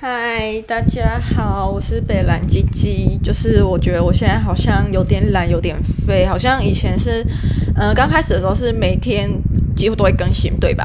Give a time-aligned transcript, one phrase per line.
[0.00, 3.18] 嗨，大家好，我是北蓝鸡鸡。
[3.20, 7.26] 就是我觉得我现在好像有点懒，有点废，好像以前是，
[7.74, 9.28] 嗯、刚开始的时候是每天
[9.78, 10.84] 几乎都会更新，对吧？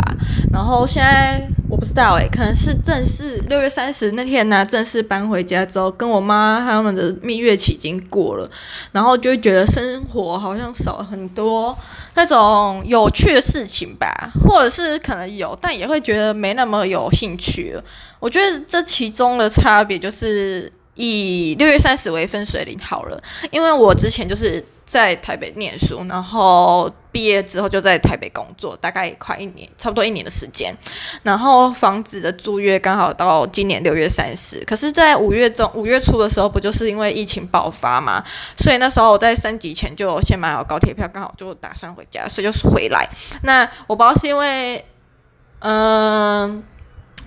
[0.54, 8.48] 然后现在我不知道诶，可能是正式六月三十那天呢、正式搬回家之后，跟我妈他们的蜜月期已经过了，
[8.92, 11.76] 然后就会觉得生活好像少了很多
[12.14, 17.84] 那种有趣的事情吧，或者是可能有，但也会觉得没那么有兴趣了。
[18.20, 30.76] 我觉得这其中的差别就是以六月三十为分水岭好了，因为我之前就是在台北念书，然后毕业之后就在台北工作，大概快一年，差不多一年的时间。
[31.24, 38.24] 然后房子的租约刚好到今年六月三十，可是，在五月中五月初的时候，不就是因为疫情爆发嘛？
[38.58, 43.10] 所以那时候我在升级前就先买好高铁票，刚好就打算回家，所以就是回来。
[43.44, 44.84] 那我不知道是因为，
[45.60, 46.64] 嗯、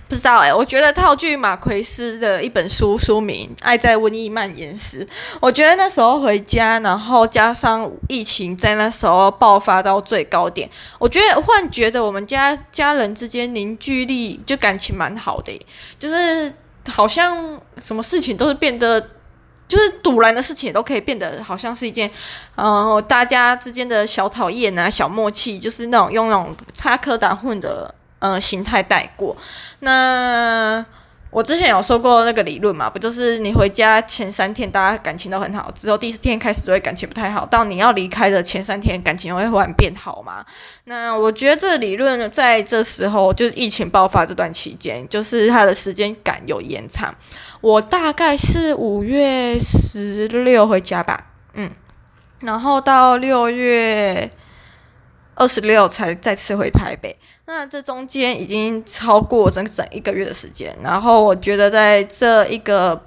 [0.08, 5.04] 不知道哎、我觉得套句马奎斯的一本书书名《爱在瘟疫蔓延时》，
[5.40, 15.66] 我觉得那时候回家，然后加上疫情在那时候爆发到最高点，我觉得忽然觉得我们家家人之间凝聚力就感情蛮好的、
[15.98, 16.52] 就是
[16.88, 19.00] 好像什么事情都是变得，
[19.66, 22.08] 就是赌烂的事情都可以变得好像是一件，
[22.54, 27.92] 嗯、呃，大家之间的小讨厌啊、小默契，就是那种用那种插科打诨的。
[28.20, 29.36] 嗯，心态带过。
[29.80, 30.84] 那
[31.30, 40.42] 我之前有说过那个理论嘛，不就是你回家前三天大家感情都很好，之后第四天开始就会感情不太好，到你要离开的前三天感情会忽然变好嘛？
[40.84, 47.14] 那我觉得这理论在这时候就是疫情爆发这段期间，就是它的时间感有延长。
[47.60, 51.70] 我大概是五月十六回家吧，嗯，
[52.40, 54.30] 然后到六月
[55.36, 57.16] 二十六才再次回台北。
[57.44, 63.00] 那这中间已经超过整整一个月的时间，然后我觉得在这一个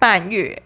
[0.00, 0.60] 半月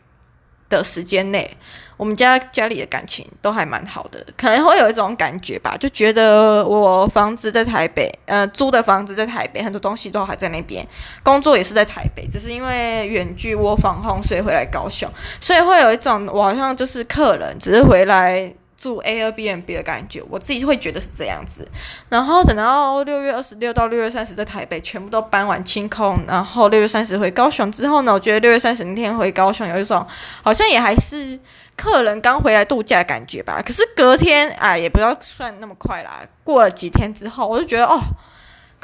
[0.70, 1.54] 的时间内，
[1.98, 10.86] 我们家家里的感情都还蛮好的，可能会有一种感觉吧，就觉得我房子在台北，呃，租的房子在台北，很多东西都还在那边，
[11.22, 15.06] 工作也是在台北，只是因为远距我访控，所以回来高雄，
[15.38, 18.54] 所以会有一种我好像就是客人，只是回来。
[18.86, 21.66] 住 Airbnb 的感觉，我自己会觉得是这样子。
[22.08, 30.06] 然后等到六月二十六到六月三十在台北全部都搬完清空，然后六月三十回高雄之后呢，我觉得六月三十那天回高雄有一种
[30.44, 31.36] 好像也还是
[31.75, 33.60] 客人刚回来度假的感觉吧。
[33.60, 38.00] 可是隔天啊，也不要算那么快啦，过了几天之后，我就觉得哦。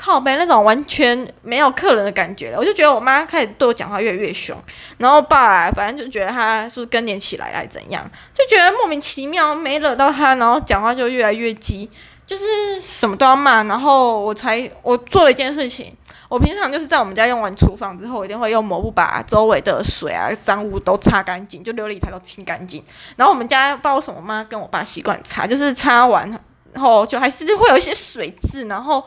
[0.04, 4.56] 靠北那种完全没有客人的感觉了，我就觉得我妈开始对我讲话越来越凶，
[4.98, 8.04] 然后爸反正就觉得他是不是更年期来来怎样，
[8.34, 11.88] 就觉得莫名其妙没惹到他，然后讲话就越来越激，
[12.26, 13.62] 就是什么都要骂。
[13.62, 15.96] 然后我才我做了一件事情，
[16.28, 22.82] 我平常就是在我们家用完厨房之后，我一定会用抹布把周围的水啊脏污都擦干净，就琉璃台都清干净。
[23.14, 26.28] 然后我们家不知道什么我妈跟我爸习惯擦，就是擦完
[26.72, 29.04] 然后就还是会有一些水渍，然后。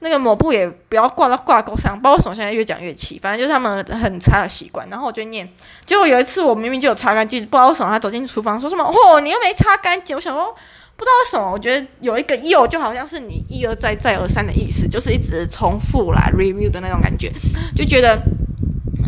[0.00, 4.86] 那个抹布也不要挂到挂钩上，包括什么现在越讲越气，反正就是他们很差的习惯。
[4.90, 5.50] 然后我就念，
[5.86, 10.14] 结果有一次我明明就有擦干净，不知道为什么他走进厨房说什么，哦，你又没擦干净。
[10.14, 10.54] 我想说，
[10.96, 17.32] 不知道为什么，我觉得有一个又就好像是你一而再再而三的意思，就是一直重复啦 review 的那种感觉，
[17.74, 18.20] 就觉得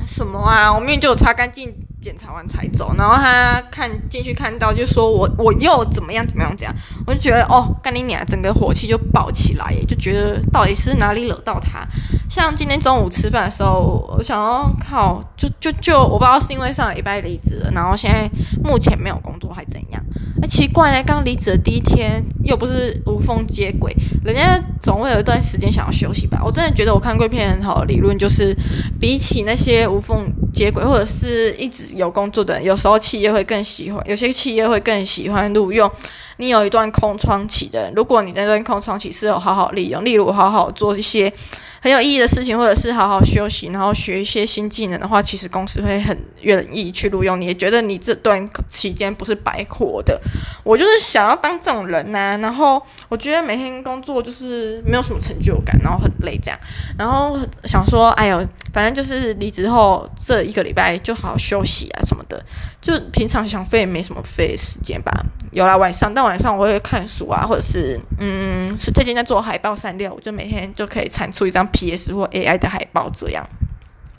[0.06, 1.70] 什么啊，我明明就有擦干净。
[2.00, 6.74] 检查完才走，然后他看进去看到就说我我又怎么样怎么样这样，
[7.06, 11.86] 我就觉得哦，干你娘，整个火气就爆起来，就觉得到底是哪里惹到他？
[12.30, 18.28] 像今天中午吃饭的时候，我想说靠，就就就我不知道是因为上礼拜离职了，然后现在
[18.62, 20.02] 目前没有工作还怎样？
[20.40, 23.92] 哎，奇怪呢，刚离职的第一天又不是无缝接轨，
[24.24, 26.40] 人家总会有一段时间想要休息吧？
[26.44, 28.56] 我真的觉得我看过一篇很好的理论，就是
[29.00, 31.86] 比起那些无缝接轨或者是一直。
[31.96, 35.90] 有工作的人，有时候企业会更喜欢，有些企业会更喜欢录用
[36.36, 37.92] 你有一段空窗期的人。
[37.96, 41.32] 如果你那段空窗期是有好好利用，例如好好做一些。
[41.80, 50.20] 很有意义的事情，或者是好好休息，然后学一些新技能的话，其实公司会很愿意去录用你，也觉得你这段期间不是白活的。
[50.64, 56.58] 我就是想要当这种人呐、然后我觉得每天工作就是没有什么成就感，然后很累这样，
[56.98, 62.44] 然后想说，哎呦，反正就是离职后这一个礼拜就好好休息啊什么的，
[62.80, 65.12] 就平常想废也没什么废时间吧。
[65.52, 71.67] 有啦，晚上，但晚上我会看书啊，或者是嗯，是最近在做海报三六，我就每天就可以产出一张。
[71.72, 72.12] P.S.
[72.14, 72.58] 或 A.I.
[72.58, 73.46] 的海报这样，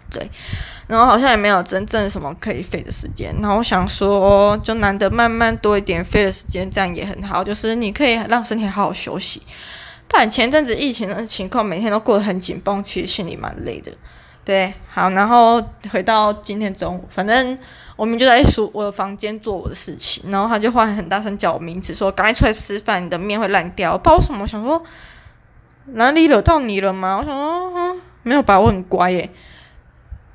[0.09, 0.29] 对，
[0.87, 3.33] 然后好像也没有真正什么可以废的时间。
[3.41, 7.43] 然后我想说，就难得慢慢多一点废的时间，这样也很好。
[7.43, 9.41] 就是你可以让身体好好休息。
[10.07, 13.91] 不然前阵子疫情的情况，每天都过得很紧绷，其实心里蛮累的。
[14.43, 15.61] 对，好，然后
[15.91, 17.55] 回到今天中午，反正
[17.95, 23.95] 我们就在书我的房间做我的事情，然后他就忽然很大声叫我名字，说赶紧出来吃饭，你的面会烂掉。
[23.95, 24.81] 不知道什么，想说
[25.93, 27.17] 哪里惹到你了吗？
[27.17, 29.29] 我想说，嗯，没有吧，我很乖耶。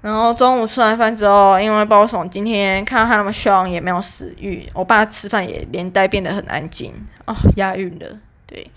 [0.01, 4.69] 然后中午吃完饭之后，因为不知道为什么今天看到他那么凶，也没有食欲。
[4.75, 6.93] 我爸吃饭也连带变得很安静
[7.25, 8.06] 哦，押韵了，
[8.47, 8.71] 对。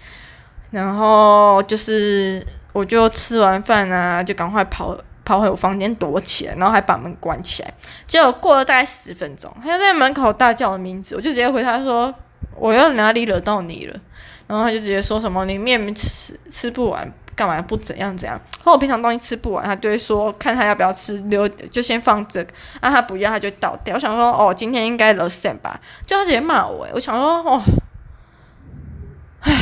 [0.71, 7.73] 然后就是我就吃完饭啊，就赶快跑跑回我房间躲起来，然后还把门关起来。
[8.05, 12.13] 结果过了大概十分钟，他就在门口大叫我的名字，我就直接回他说
[12.55, 13.99] ：“我又哪里惹到你了？”
[14.47, 18.41] 然后他就直接说什么：“你面吃吃不完。”干嘛不怎样怎样？
[18.63, 22.41] 或我平常东西吃不完，他就会说看他要不要吃，留就先放着。
[22.79, 23.93] 啊，他不要，他就倒掉。
[23.93, 25.79] 我想说，哦，今天应该了线吧？
[26.07, 27.61] 就他直接骂我，我想说，哦，
[29.41, 29.53] 唉，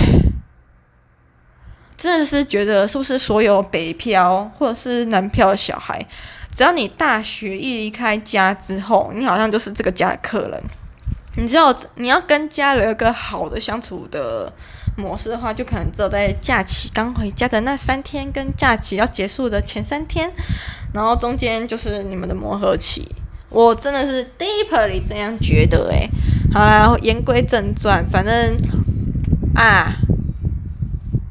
[1.98, 6.00] 真的是觉得是不是所有北漂或者是南漂的小孩，
[6.54, 10.64] 只要你大学一离开家之后，你好像就是这个家的客人。
[11.38, 14.52] 你知道，你要跟家人有一个好的相处的
[14.98, 20.32] 模式的话，就可能只有在假期刚回家的那三天，跟假期要结束的前三天，
[20.94, 23.08] 然后中间就是你们的磨合期。
[23.50, 26.10] 我真的是 deeply 这样觉得诶、
[26.54, 28.58] 好啦，言归正传，反正
[29.56, 29.94] 啊，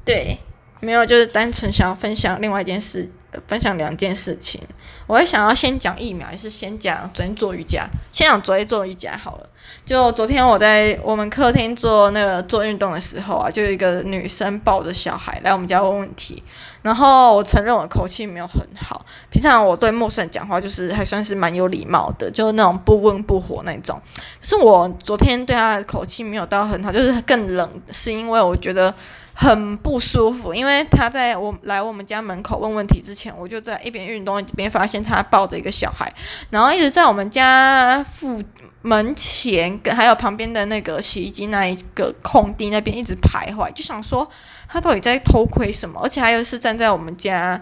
[0.05, 0.39] 对，
[0.81, 3.11] 没有，就是单纯想要分享另外一件事，
[3.47, 4.61] 分享两件事情。
[5.07, 7.87] 我会想要先讲疫苗，还是先讲昨天做瑜伽？
[8.11, 9.49] 先讲昨天做瑜伽好了。
[9.85, 16.43] 就昨天我在我们客厅做那个做运动的时候啊，就有一个女生抱着小孩来我们家问问题。
[16.83, 24.01] 然后我承认我的口气没有很好，平常我对陌生人讲话就是还算是蛮有礼貌的，就是那种不温不火那种。
[24.43, 28.95] 是我昨天对她的口气没有到很好，就是更冷，是因为我觉得。
[29.37, 36.12] 很不舒服，因为他在我来我们家门口问问题之前，我就在一边运动一边发现他抱着一个小孩，
[36.50, 38.43] 然后一直在我们家附
[38.82, 44.29] 门前跟还有旁边的那个洗衣机那一个空地那边一直徘徊，就想说
[44.67, 47.61] 他到底在偷窥什么，而且还有是站在我们家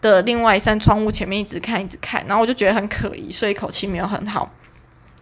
[0.00, 4.50] 的另外一扇窗户前面一直看一直看，然后我就觉得很可疑，所以口气没有很好。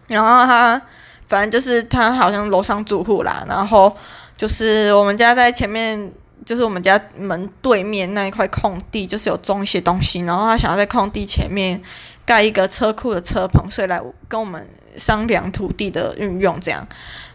[0.06, 0.80] 然后他
[1.28, 3.94] 反正就是他好像楼上住户啦，然后。
[4.34, 6.10] 就是我们家在前面，
[6.44, 11.80] 就是我们家门对面那一块空地，就是有种一些东西，然后他想要在空地前面
[12.24, 14.66] 盖一个车库的车棚，所以来跟我们
[14.96, 16.86] 商量土地的运用这样。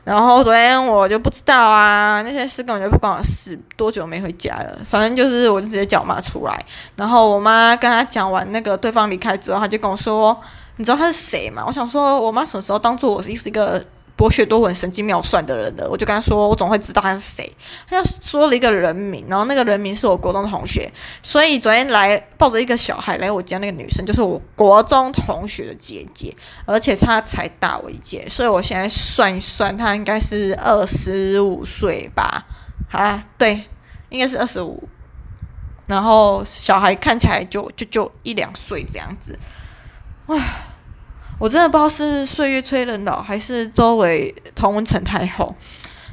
[0.04, 3.59] 然后昨天我就不知道啊，那些事根本就不关我事。
[3.75, 4.80] 多久没回家了？
[4.89, 6.65] 反正就是我就直接叫我妈出来，
[6.95, 10.39] 然后我妈跟她讲完那个对方离开之后，她就跟我说
[10.77, 13.83] ：“你知道他是谁吗？”我想说，我妈什么时候当做我是一个。
[14.18, 17.56] 博学多闻、神机妙算的人的，我就跟他说，我总会知道他是谁。
[17.88, 20.92] 他就说了一个人名，然后那个人名是我国中的同学，
[21.22, 26.36] 所以昨天来抱着一个小孩来我家那个女生，就是我国中同学的姐姐，
[26.66, 32.44] 而且她才大我一届，所以我现在算一算，她应该是二十五岁吧？
[32.92, 33.66] 啊，对，
[34.10, 34.90] 应该是二十五。
[35.86, 39.38] 然后小孩看起来就就就一两岁这样子，
[40.25, 40.42] 哇。
[41.39, 45.56] 我真的不知道是岁月催人老，还是周围同温层太厚。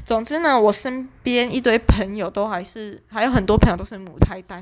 [0.05, 4.61] 总之呢，我身边一堆朋友都还是还有很多朋友都是母胎单，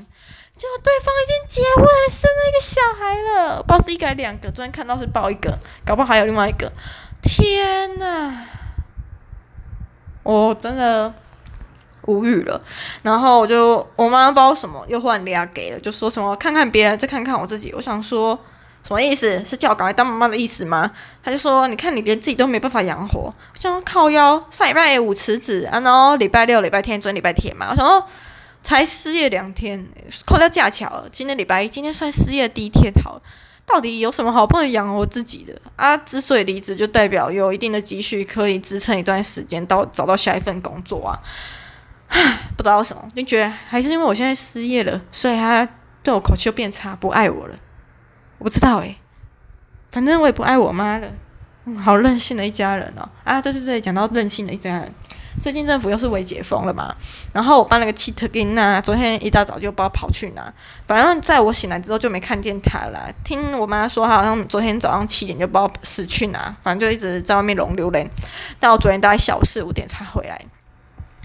[0.55, 4.49] 结果对方已经结婚，生了一个小孩了，不知道是一个两个。
[4.49, 6.71] 昨天看到是抱一个，搞不好还有另外一个。
[7.21, 8.45] 天哪，
[10.23, 11.13] 我真的
[12.03, 12.63] 无语了。
[13.01, 17.73] 然后我就我妈不知道什么又换俩给了，就说什么看看别人再看看我自己。
[17.75, 18.39] 我想说。
[18.83, 19.41] 什么意思？
[19.45, 20.91] 是叫我赶快当妈妈的意思吗？
[21.23, 23.21] 他就说：“你看，你连自己都没办法养活。”
[23.53, 27.67] 我想要靠腰，上礼拜五辞职啊，然后礼拜六、礼拜天、准礼拜天嘛。
[27.71, 28.05] 我想说
[28.61, 29.87] 才失业两天，
[30.25, 31.05] 扣掉假条。
[31.11, 33.21] 今天礼拜一，今天算失业第一天，好，
[33.65, 35.95] 到底有什么好不能养活自己的啊？
[35.95, 41.15] 之所以离职，就代表有一定的积蓄可以支撑一段时间到找到下一份工作啊。
[42.09, 45.65] 唉，不知道为什么，就觉得还是因为我现在失业了，所以他
[46.03, 47.55] 对我口气又变差，不爱我了。
[48.43, 48.97] 我不知道诶、
[49.89, 51.07] 反正我也不爱我妈了。
[51.63, 53.07] 嗯，好任性的一家人哦。
[53.23, 54.93] 啊，对对对，讲到任性的一家人，
[55.41, 56.93] 最近政府又是微解封了嘛。
[57.31, 60.53] 然后我搬了个 kit 给那，昨天一大早就不知道跑去哪。
[60.85, 63.09] 反正在我醒来之后就没看见他了。
[63.23, 68.05] 听我妈说，他好像昨天早上七点就不知道死去哪，反正就一直在外面龙溜人。
[68.59, 70.41] 到昨天大概下午四五点才回来。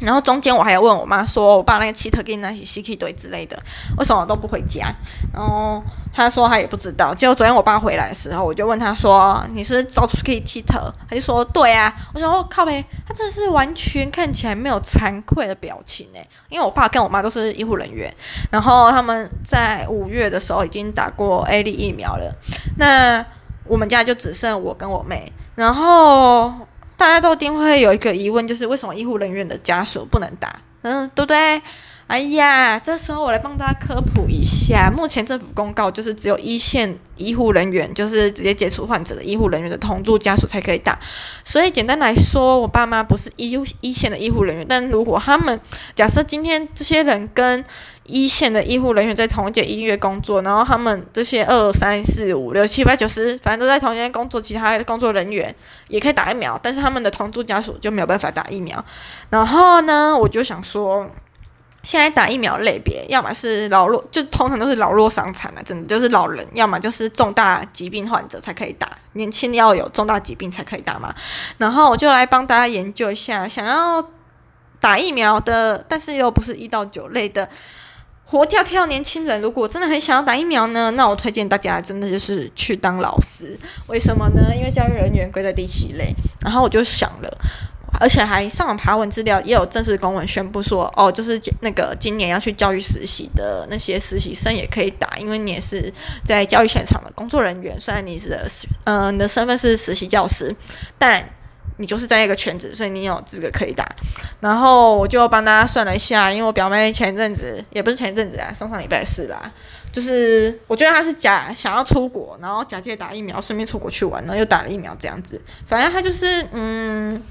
[0.00, 3.60] 然后中间我还要问我妈说，我爸那个气特跟那些 CK 堆之类的，
[3.96, 4.94] 为什么都不回家？
[5.34, 7.12] 然后他说他也不知道。
[7.12, 18.14] 结果昨天我爸回来的时候，我就问他说：“你是找出去气特？”他就说：“对啊。”我想说：“靠呗，他真的是完全看起来没有惭愧的表情诶。”因为我爸跟我妈都是医护人员，
[18.50, 22.32] 然后他们在五月的时候已经打过 A 粒疫苗了。
[22.78, 23.24] 那
[23.64, 26.52] 我们家就只剩我跟我妹，然后。
[26.98, 30.60] 大家都一定会有一个疑问，就是为什么医护人员的家属不能打？
[30.82, 31.62] 嗯，对不对？
[32.08, 40.98] 哎呀，这时候我来帮大家科普一下，目前政府公告就是只有一线医护人员，就是直接接触患者的医护人员的同住家属才可以打。
[41.44, 45.60] 所以简单来说，我爸妈不是医一线的医护人员，但如果他们
[45.94, 47.62] 假设今天这些人跟
[48.04, 55.54] 一线的医护人员在同一间医院工作，然后他们这些二三四五六七八九十，反正都在同一间工作，其他的工作人员
[55.88, 58.82] 也可以打疫苗，但是他们的同住家属就没有办法打疫苗。
[59.28, 61.06] 然后呢，我就想说，
[61.88, 71.14] 现在打疫苗类别，要么是老弱，就通常都是老弱伤残啊，真的就是老人，要么就是重大疾病患者才可以打，年轻要有重大疾病才可以打嘛。
[71.56, 74.06] 然后我就来帮大家研究一下，想要
[74.78, 77.48] 打疫苗的，但是又不是一到九类的。
[78.26, 83.58] 活跳跳年轻人，如果真的很想要打疫苗呢，那我推荐大家真的就是去当老师。
[83.86, 84.54] 为什么呢？
[84.54, 86.14] 因为教育人员归在第七类。
[86.42, 87.38] 然后我就想了，
[88.00, 95.92] 而且还上网爬文资料，也有正式公文宣布说，哦，就是那个今年要去教育实习的那些实习生也可以打，因为你也是
[96.24, 98.38] 在教育现场的工作人员，虽然你是
[98.84, 100.54] 嗯、呃，你的身份是实习教师，
[100.98, 101.28] 但。
[101.80, 103.88] 你就是在一个圈子，所以你有资格可以打。
[104.40, 109.48] 然后我就帮大家算了一下，因为我表妹前一阵子也不是前一阵子啊，上上礼拜四啦，
[109.92, 115.40] 就是我觉得她是假想要出国，然后假借打疫苗，顺便出国去玩，然后又打了疫苗这样子。
[115.68, 117.22] 反正她就是嗯，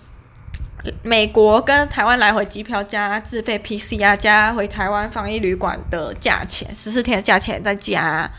[1.02, 8.30] 美国跟台湾来回机票加自费 PCR 加回台湾防疫旅馆的价钱，十四天的价钱再加。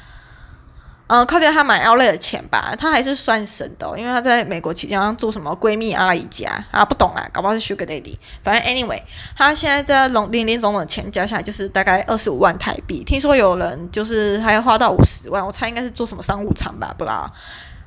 [1.10, 8.14] 嗯，靠掉他买 Outlet 的钱吧，他还是算省的，因为他在美国期间好像做什么闺蜜阿姨家啊，不懂啊，搞不好是 Sugar Daddy。
[8.44, 9.00] 反正 Anyway，
[9.34, 17.32] 他现在在龙林林总总的钱加起来就是大概二十五万台币，听说有人就是还要花到五十万，我猜应该是做什么商务舱吧，不知道。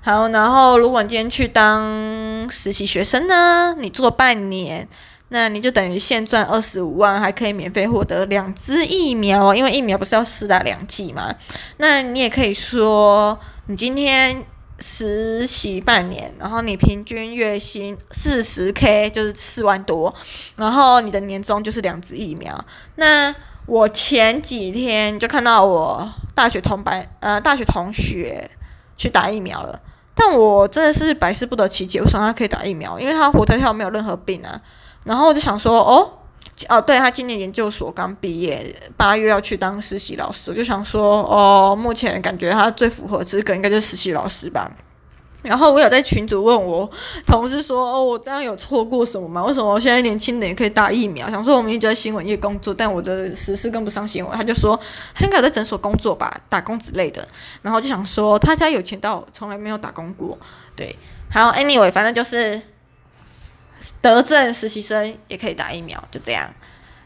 [0.01, 4.87] 好，然后如果你今天去当实习学生呢，你做半年。
[5.33, 11.33] 那你就等于现赚二十五万，还可以免费获得两支疫苗哦，因为疫苗不是要施打两剂嘛。
[11.77, 14.43] 那你也可以说，你今天
[14.79, 20.13] 实习半年，然后你平均月薪四十 K，就是四万多，
[20.57, 22.65] 然后你的年终就是两支疫苗。
[22.95, 23.33] 那
[23.67, 28.51] 我前几天就看到我大学同班，呃，大学同学
[28.97, 29.79] 去打疫苗了，
[30.23, 32.99] 但我真的是百思不得其解，为什么他可以打疫苗？
[32.99, 34.61] 因为他活跳跳没有任何病啊。
[35.03, 36.07] 然后我就想说，哦，
[36.69, 40.51] 哦，对，他今年研究所刚毕业，八月要去当实习老师。
[40.51, 44.71] 我就想说，哦，目前感觉他最符合资格应该就是实习老师吧。
[45.43, 46.89] 然后我有在群组问我
[47.25, 49.43] 同事说，哦，我这样有错过什么吗？
[49.43, 51.29] 为什么我现在年轻人也可以打疫苗？
[51.29, 54.37] 想说我们一直在新闻业工作，但我的时事跟不上新闻。
[54.37, 54.79] 他就说，
[55.15, 57.27] 他应该在诊所工作吧，打工之类的。
[57.61, 60.37] 然后就想说，他家有钱到从来没有打工过。
[60.75, 60.95] 对，
[61.31, 62.61] 好，anyway，反正就是。
[63.99, 66.47] 德政实习生也可以打疫苗，就这样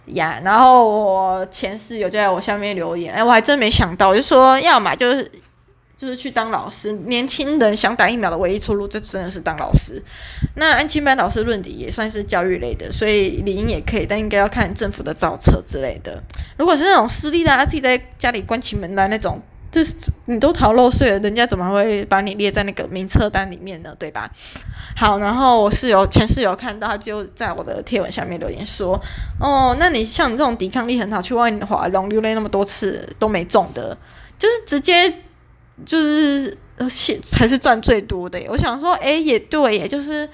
[0.08, 0.42] 呀。
[0.44, 5.32] 然后我前室友就在我下面留言，哎，我还真没想到，我就说要买就是
[5.98, 6.92] 就是去当老师。
[6.92, 10.02] 年轻人想打疫苗的唯一出路，就真的是当老师。
[10.56, 16.22] 那安亲班老师论理也算是教育类的，所以理应也可以，但应该要看政府的造册之类的。
[16.58, 19.42] 如果是那种私立的，他自己在家里关起门来那种。
[19.72, 19.94] 就是
[20.28, 23.94] 你都逃漏税了，人家怎么会把你列在那个名册单里面呢？
[24.00, 24.32] 对吧？
[24.96, 28.98] 好，然后我室友前室友看到，他就在我的贴文下面留言说
[29.38, 33.98] ：“哦，那你像你这种抵抗力很好，去外面滑龙溜泪那么多次都没中的，
[34.40, 35.14] 就是直接
[35.84, 40.30] 就是呃，是才是赚最多的。”我想说，哎，也对，也就是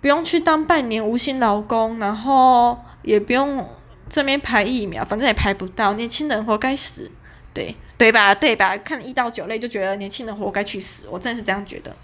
[0.00, 3.66] 不用去当半年无薪劳工，然后也不用
[4.08, 7.10] 这边排疫苗，反正也排不到，年轻人活该死，
[7.54, 7.74] 对。
[8.00, 8.34] 对吧？
[8.34, 8.74] 对吧？
[8.78, 11.94] 看一到九类就觉得年轻人活该去死，我真的是这样觉得。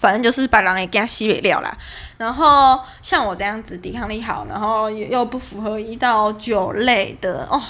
[0.00, 1.76] 反正就是把狼也给他吸尾掉啦。
[2.16, 7.60] 然后像我这样子抵抗力好，然后又不符合一到九类的哦，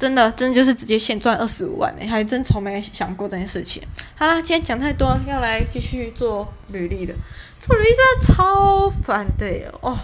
[0.00, 3.82] 真的真的就是直接现赚二十五万呢，还真从没想过这件事情。
[4.14, 7.14] 好啦，今天讲太多，要来继续做履历了。
[7.58, 9.98] 做履历真的超烦的哦。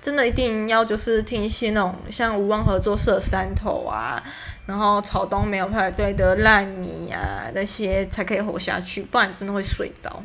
[0.00, 4.22] 真的一定要就是听一些那种像无望合作社山头啊，
[4.66, 10.22] 然后草东没有派对的烂泥啊那些才可以活下去，不然真的会睡着。